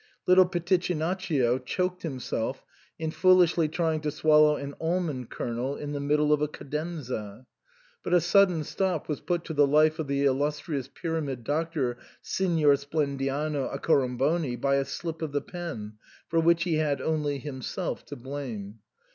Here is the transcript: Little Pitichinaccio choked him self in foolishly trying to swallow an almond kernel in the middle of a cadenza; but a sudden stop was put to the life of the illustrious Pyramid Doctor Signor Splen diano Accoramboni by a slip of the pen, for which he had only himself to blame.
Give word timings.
Little 0.25 0.47
Pitichinaccio 0.47 1.59
choked 1.63 2.01
him 2.01 2.19
self 2.19 2.65
in 2.97 3.11
foolishly 3.11 3.67
trying 3.67 4.01
to 4.01 4.09
swallow 4.09 4.55
an 4.55 4.73
almond 4.81 5.29
kernel 5.29 5.75
in 5.75 5.91
the 5.91 5.99
middle 5.99 6.33
of 6.33 6.41
a 6.41 6.47
cadenza; 6.47 7.45
but 8.01 8.11
a 8.11 8.19
sudden 8.19 8.63
stop 8.63 9.07
was 9.07 9.21
put 9.21 9.43
to 9.43 9.53
the 9.53 9.67
life 9.67 9.99
of 9.99 10.07
the 10.07 10.25
illustrious 10.25 10.87
Pyramid 10.87 11.43
Doctor 11.43 11.97
Signor 12.19 12.77
Splen 12.77 13.15
diano 13.15 13.71
Accoramboni 13.71 14.59
by 14.59 14.77
a 14.77 14.85
slip 14.85 15.21
of 15.21 15.33
the 15.33 15.39
pen, 15.41 15.97
for 16.27 16.39
which 16.39 16.63
he 16.63 16.77
had 16.77 16.99
only 16.99 17.37
himself 17.37 18.03
to 18.05 18.15
blame. 18.15 18.79